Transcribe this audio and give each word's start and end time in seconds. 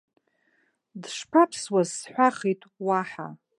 Дышԥаԥсуаз, 1.01 1.89
сҳәахит, 1.99 2.61
уаҳа! 2.85 3.27